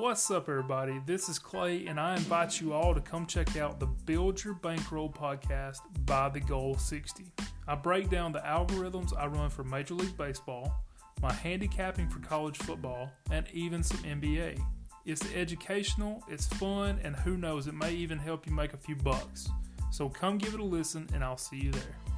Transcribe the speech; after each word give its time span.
What's 0.00 0.30
up, 0.30 0.48
everybody? 0.48 0.98
This 1.04 1.28
is 1.28 1.38
Clay, 1.38 1.84
and 1.86 2.00
I 2.00 2.16
invite 2.16 2.58
you 2.58 2.72
all 2.72 2.94
to 2.94 3.02
come 3.02 3.26
check 3.26 3.58
out 3.58 3.78
the 3.78 3.86
Build 3.86 4.42
Your 4.42 4.54
Bankroll 4.54 5.10
podcast 5.10 5.80
by 6.06 6.30
the 6.30 6.40
Goal 6.40 6.78
60. 6.78 7.30
I 7.68 7.74
break 7.74 8.08
down 8.08 8.32
the 8.32 8.38
algorithms 8.38 9.12
I 9.14 9.26
run 9.26 9.50
for 9.50 9.62
Major 9.62 9.92
League 9.92 10.16
Baseball, 10.16 10.74
my 11.20 11.30
handicapping 11.30 12.08
for 12.08 12.18
college 12.20 12.56
football, 12.56 13.12
and 13.30 13.46
even 13.52 13.82
some 13.82 13.98
NBA. 13.98 14.58
It's 15.04 15.34
educational, 15.34 16.24
it's 16.30 16.46
fun, 16.46 16.98
and 17.04 17.14
who 17.14 17.36
knows, 17.36 17.66
it 17.66 17.74
may 17.74 17.92
even 17.92 18.16
help 18.16 18.46
you 18.46 18.54
make 18.54 18.72
a 18.72 18.78
few 18.78 18.96
bucks. 18.96 19.50
So 19.92 20.08
come 20.08 20.38
give 20.38 20.54
it 20.54 20.60
a 20.60 20.64
listen, 20.64 21.10
and 21.12 21.22
I'll 21.22 21.36
see 21.36 21.58
you 21.58 21.72
there. 21.72 22.09